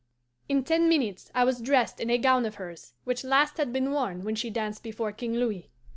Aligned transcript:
In 0.49 0.63
ten 0.63 0.89
minutes 0.89 1.29
I 1.35 1.43
was 1.43 1.61
dressed 1.61 1.99
in 1.99 2.09
a 2.09 2.17
gown 2.17 2.47
of 2.47 2.55
hers, 2.55 2.95
which 3.03 3.23
last 3.23 3.57
had 3.57 3.71
been 3.71 3.91
worn 3.91 4.23
when 4.23 4.33
she 4.33 4.49
danced 4.49 4.81
before 4.81 5.11
King 5.11 5.35
Louis. 5.35 5.69